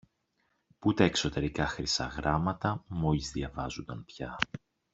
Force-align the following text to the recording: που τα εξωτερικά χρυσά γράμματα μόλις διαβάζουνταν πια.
που 0.79 0.93
τα 0.93 1.03
εξωτερικά 1.03 1.65
χρυσά 1.67 2.05
γράμματα 2.05 2.83
μόλις 2.87 3.31
διαβάζουνταν 3.31 4.03
πια. 4.05 4.37